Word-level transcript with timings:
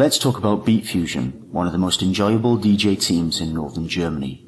Let's 0.00 0.16
talk 0.16 0.38
about 0.38 0.64
Beat 0.64 0.86
Fusion, 0.86 1.46
one 1.52 1.66
of 1.66 1.72
the 1.72 1.78
most 1.78 2.00
enjoyable 2.00 2.56
DJ 2.56 2.98
teams 2.98 3.42
in 3.42 3.52
northern 3.52 3.86
Germany. 3.86 4.46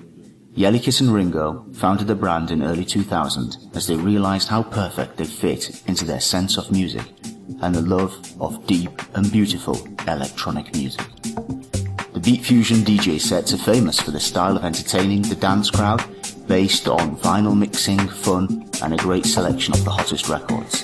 Jellykes 0.56 1.02
and 1.02 1.12
Ringo 1.12 1.66
founded 1.74 2.06
the 2.06 2.14
brand 2.14 2.50
in 2.50 2.62
early 2.62 2.86
2000 2.86 3.58
as 3.74 3.86
they 3.86 3.94
realized 3.94 4.48
how 4.48 4.62
perfect 4.62 5.18
they 5.18 5.26
fit 5.26 5.82
into 5.86 6.06
their 6.06 6.20
sense 6.20 6.56
of 6.56 6.72
music 6.72 7.04
and 7.60 7.74
the 7.74 7.82
love 7.82 8.16
of 8.40 8.66
deep 8.66 9.02
and 9.14 9.30
beautiful 9.30 9.76
electronic 10.08 10.74
music. 10.74 11.06
The 11.22 12.22
Beat 12.24 12.46
Fusion 12.46 12.78
DJ 12.78 13.20
sets 13.20 13.52
are 13.52 13.58
famous 13.58 14.00
for 14.00 14.10
the 14.10 14.20
style 14.20 14.56
of 14.56 14.64
entertaining 14.64 15.20
the 15.20 15.34
dance 15.34 15.70
crowd 15.70 16.02
based 16.48 16.88
on 16.88 17.18
vinyl 17.18 17.54
mixing, 17.54 17.98
fun, 18.08 18.70
and 18.82 18.94
a 18.94 19.04
great 19.04 19.26
selection 19.26 19.74
of 19.74 19.84
the 19.84 19.90
hottest 19.90 20.30
records. 20.30 20.82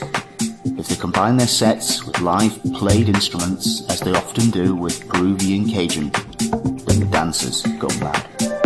If 0.77 0.89
they 0.89 0.97
combine 0.97 1.37
their 1.37 1.47
sets 1.47 2.05
with 2.05 2.21
live 2.21 2.61
played 2.75 3.09
instruments, 3.09 3.89
as 3.89 4.01
they 4.01 4.13
often 4.13 4.51
do 4.51 4.75
with 4.75 5.07
groovy 5.09 5.57
and 5.57 5.71
Cajon, 5.71 6.11
then 6.85 7.01
the 7.01 7.09
dancers 7.11 7.63
go 7.79 7.89
mad. 8.01 8.58